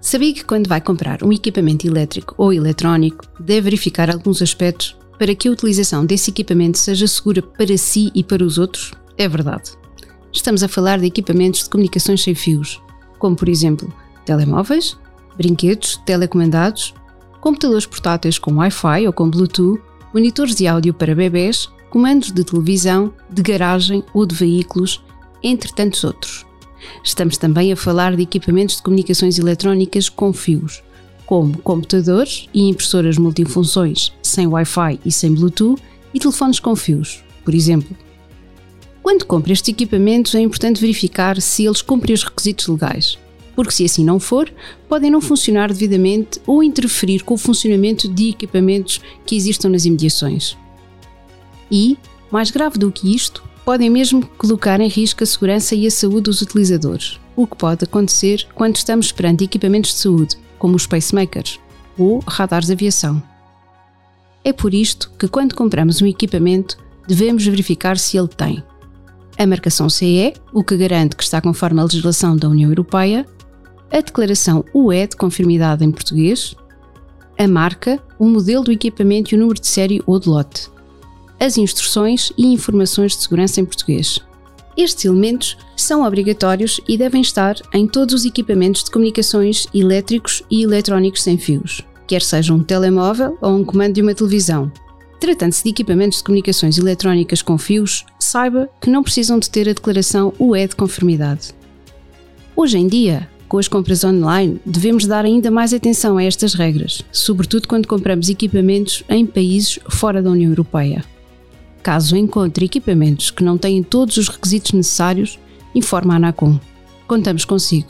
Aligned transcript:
Sabia 0.00 0.32
que 0.32 0.44
quando 0.44 0.68
vai 0.68 0.80
comprar 0.80 1.22
um 1.22 1.32
equipamento 1.32 1.86
elétrico 1.86 2.34
ou 2.38 2.52
eletrónico, 2.52 3.24
deve 3.40 3.62
verificar 3.62 4.10
alguns 4.10 4.40
aspectos 4.40 4.96
para 5.18 5.34
que 5.34 5.48
a 5.48 5.52
utilização 5.52 6.04
desse 6.04 6.30
equipamento 6.30 6.78
seja 6.78 7.06
segura 7.06 7.42
para 7.42 7.76
si 7.76 8.10
e 8.14 8.22
para 8.22 8.44
os 8.44 8.58
outros? 8.58 8.92
É 9.16 9.28
verdade. 9.28 9.72
Estamos 10.32 10.62
a 10.62 10.68
falar 10.68 10.98
de 10.98 11.06
equipamentos 11.06 11.64
de 11.64 11.70
comunicações 11.70 12.22
sem 12.22 12.34
fios, 12.34 12.80
como 13.18 13.34
por 13.34 13.48
exemplo 13.48 13.92
telemóveis, 14.24 14.96
brinquedos 15.36 16.00
telecomandados, 16.04 16.94
computadores 17.40 17.86
portáteis 17.86 18.38
com 18.38 18.56
Wi-Fi 18.56 19.06
ou 19.06 19.12
com 19.12 19.30
Bluetooth, 19.30 19.80
monitores 20.12 20.54
de 20.54 20.66
áudio 20.66 20.92
para 20.92 21.14
bebés, 21.14 21.70
comandos 21.90 22.32
de 22.32 22.44
televisão, 22.44 23.12
de 23.30 23.42
garagem 23.42 24.04
ou 24.12 24.26
de 24.26 24.34
veículos, 24.34 25.02
entre 25.42 25.72
tantos 25.72 26.04
outros. 26.04 26.45
Estamos 27.02 27.36
também 27.36 27.72
a 27.72 27.76
falar 27.76 28.16
de 28.16 28.22
equipamentos 28.22 28.76
de 28.76 28.82
comunicações 28.82 29.38
eletrónicas 29.38 30.08
com 30.08 30.32
fios, 30.32 30.82
como 31.24 31.58
computadores 31.58 32.48
e 32.54 32.68
impressoras 32.68 33.18
multifunções 33.18 34.12
sem 34.22 34.46
Wi-Fi 34.46 35.00
e 35.04 35.12
sem 35.12 35.34
Bluetooth 35.34 35.82
e 36.14 36.20
telefones 36.20 36.60
com 36.60 36.74
fios, 36.74 37.22
por 37.44 37.54
exemplo. 37.54 37.96
Quando 39.02 39.24
compra 39.24 39.52
estes 39.52 39.72
equipamentos 39.72 40.34
é 40.34 40.40
importante 40.40 40.80
verificar 40.80 41.40
se 41.40 41.64
eles 41.64 41.82
cumprem 41.82 42.14
os 42.14 42.24
requisitos 42.24 42.66
legais, 42.66 43.18
porque 43.54 43.72
se 43.72 43.84
assim 43.84 44.04
não 44.04 44.18
for, 44.18 44.52
podem 44.88 45.10
não 45.10 45.20
funcionar 45.20 45.72
devidamente 45.72 46.40
ou 46.46 46.62
interferir 46.62 47.22
com 47.22 47.34
o 47.34 47.38
funcionamento 47.38 48.08
de 48.08 48.30
equipamentos 48.30 49.00
que 49.24 49.36
existam 49.36 49.68
nas 49.68 49.84
imediações. 49.84 50.56
E, 51.70 51.96
mais 52.30 52.50
grave 52.50 52.78
do 52.78 52.90
que 52.90 53.14
isto, 53.14 53.42
podem 53.66 53.90
mesmo 53.90 54.24
colocar 54.38 54.80
em 54.80 54.86
risco 54.86 55.24
a 55.24 55.26
segurança 55.26 55.74
e 55.74 55.88
a 55.88 55.90
saúde 55.90 56.22
dos 56.22 56.40
utilizadores, 56.40 57.18
o 57.34 57.48
que 57.48 57.56
pode 57.56 57.82
acontecer 57.82 58.46
quando 58.54 58.76
estamos 58.76 59.10
perante 59.10 59.42
equipamentos 59.42 59.90
de 59.90 59.98
saúde, 59.98 60.36
como 60.56 60.76
os 60.76 60.86
pacemakers 60.86 61.58
ou 61.98 62.20
radares 62.20 62.68
de 62.68 62.74
aviação. 62.74 63.20
É 64.44 64.52
por 64.52 64.72
isto 64.72 65.10
que, 65.18 65.26
quando 65.26 65.56
compramos 65.56 66.00
um 66.00 66.06
equipamento, 66.06 66.78
devemos 67.08 67.44
verificar 67.44 67.98
se 67.98 68.16
ele 68.16 68.28
tem 68.28 68.62
a 69.36 69.44
marcação 69.44 69.90
CE, 69.90 70.34
o 70.52 70.62
que 70.62 70.76
garante 70.76 71.16
que 71.16 71.24
está 71.24 71.40
conforme 71.40 71.80
a 71.80 71.84
legislação 71.84 72.36
da 72.36 72.48
União 72.48 72.70
Europeia, 72.70 73.26
a 73.90 74.00
declaração 74.00 74.64
UE 74.72 75.08
de 75.08 75.16
conformidade 75.16 75.84
em 75.84 75.90
português, 75.90 76.54
a 77.36 77.48
marca, 77.48 78.00
o 78.16 78.26
modelo 78.26 78.62
do 78.62 78.72
equipamento 78.72 79.34
e 79.34 79.36
o 79.36 79.40
número 79.40 79.60
de 79.60 79.66
série 79.66 80.00
ou 80.06 80.20
de 80.20 80.28
lote, 80.28 80.70
as 81.38 81.56
instruções 81.56 82.32
e 82.36 82.46
informações 82.46 83.16
de 83.16 83.22
segurança 83.22 83.60
em 83.60 83.64
português. 83.64 84.20
Estes 84.76 85.06
elementos 85.06 85.56
são 85.74 86.04
obrigatórios 86.04 86.80
e 86.86 86.98
devem 86.98 87.22
estar 87.22 87.56
em 87.72 87.86
todos 87.86 88.14
os 88.14 88.24
equipamentos 88.24 88.84
de 88.84 88.90
comunicações 88.90 89.66
elétricos 89.74 90.42
e 90.50 90.62
eletrónicos 90.62 91.22
sem 91.22 91.38
fios, 91.38 91.80
quer 92.06 92.20
seja 92.20 92.52
um 92.52 92.62
telemóvel 92.62 93.38
ou 93.40 93.56
um 93.56 93.64
comando 93.64 93.94
de 93.94 94.02
uma 94.02 94.14
televisão. 94.14 94.70
Tratando-se 95.18 95.64
de 95.64 95.70
equipamentos 95.70 96.18
de 96.18 96.24
comunicações 96.24 96.76
eletrónicas 96.76 97.40
com 97.40 97.56
fios, 97.56 98.04
saiba 98.18 98.68
que 98.80 98.90
não 98.90 99.02
precisam 99.02 99.38
de 99.38 99.48
ter 99.48 99.66
a 99.66 99.72
declaração 99.72 100.32
UE 100.38 100.68
de 100.68 100.76
conformidade. 100.76 101.54
Hoje 102.54 102.76
em 102.76 102.86
dia, 102.86 103.28
com 103.48 103.58
as 103.58 103.68
compras 103.68 104.04
online, 104.04 104.60
devemos 104.66 105.06
dar 105.06 105.24
ainda 105.24 105.50
mais 105.50 105.72
atenção 105.72 106.18
a 106.18 106.24
estas 106.24 106.52
regras, 106.52 107.02
sobretudo 107.10 107.66
quando 107.66 107.88
compramos 107.88 108.28
equipamentos 108.28 109.04
em 109.08 109.24
países 109.24 109.78
fora 109.88 110.20
da 110.20 110.30
União 110.30 110.50
Europeia. 110.50 111.02
Caso 111.86 112.16
encontre 112.16 112.66
equipamentos 112.66 113.30
que 113.30 113.44
não 113.44 113.56
têm 113.56 113.80
todos 113.80 114.16
os 114.16 114.26
requisitos 114.26 114.72
necessários, 114.72 115.38
informe 115.72 116.10
a 116.10 116.16
Anacom. 116.16 116.58
Contamos 117.06 117.44
consigo. 117.44 117.86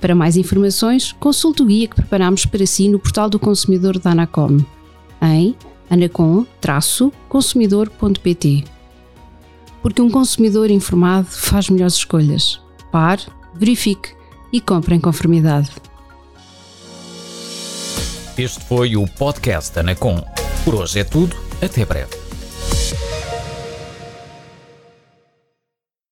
Para 0.00 0.12
mais 0.12 0.36
informações, 0.36 1.12
consulte 1.12 1.62
o 1.62 1.66
guia 1.66 1.86
que 1.86 1.94
preparamos 1.94 2.44
para 2.44 2.66
si 2.66 2.88
no 2.88 2.98
portal 2.98 3.30
do 3.30 3.38
consumidor 3.38 3.96
da 4.00 4.10
Anacom, 4.10 4.58
em 5.22 5.54
anacom-consumidor.pt. 5.88 8.64
Porque 9.80 10.02
um 10.02 10.10
consumidor 10.10 10.68
informado 10.68 11.28
faz 11.28 11.70
melhores 11.70 11.94
escolhas. 11.94 12.60
Pare, 12.90 13.22
verifique 13.54 14.16
e 14.52 14.60
compre 14.60 14.96
em 14.96 15.00
conformidade. 15.00 15.70
Este 18.36 18.64
foi 18.64 18.96
o 18.96 19.06
podcast 19.06 19.78
Anacom. 19.78 20.20
Por 20.64 20.74
hoje 20.74 20.98
é 20.98 21.04
tudo. 21.04 21.36
Até 21.62 21.84
breve. 21.84 22.21